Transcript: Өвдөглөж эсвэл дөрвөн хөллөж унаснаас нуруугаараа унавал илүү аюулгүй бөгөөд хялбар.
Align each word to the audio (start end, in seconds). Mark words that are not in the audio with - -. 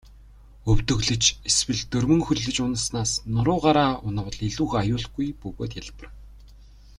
Өвдөглөж 0.71 1.23
эсвэл 1.49 1.81
дөрвөн 1.91 2.21
хөллөж 2.25 2.57
унаснаас 2.65 3.11
нуруугаараа 3.33 3.91
унавал 4.07 4.37
илүү 4.49 4.69
аюулгүй 4.81 5.27
бөгөөд 5.41 5.71
хялбар. 5.75 6.07